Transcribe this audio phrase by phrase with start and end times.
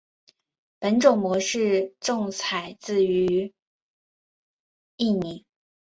[0.79, 3.53] 本种模式种采自于
[4.97, 5.45] 印尼。